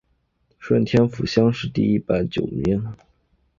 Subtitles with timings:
[0.57, 2.83] 顺天府乡试第一百十九名。